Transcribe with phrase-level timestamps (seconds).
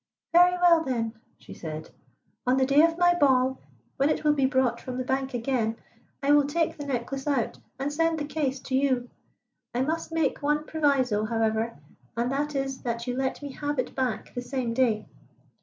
[0.33, 1.91] "Very well, then," she said.
[2.47, 3.59] "On the day of my ball,
[3.97, 5.75] when it will be brought from the bank again,
[6.23, 9.11] I will take the necklace out and send the case to you.
[9.75, 11.77] I must make one proviso, however,
[12.17, 15.05] and that is that you let me have it back the same day."